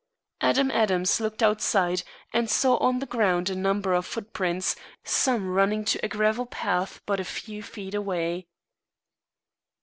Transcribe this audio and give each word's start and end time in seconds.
Adam 0.41 0.71
Adams 0.71 1.19
looked 1.21 1.43
outside, 1.43 2.01
and 2.33 2.49
saw 2.49 2.75
on 2.77 2.97
the 2.97 3.05
ground 3.05 3.51
a 3.51 3.55
number 3.55 3.93
of 3.93 4.03
footprints, 4.03 4.75
some 5.03 5.47
running 5.47 5.85
to 5.85 6.03
a 6.03 6.07
gravel 6.09 6.47
path 6.47 6.99
but 7.05 7.19
a 7.19 7.23
few 7.23 7.61
feet 7.61 7.93
away. 7.93 8.47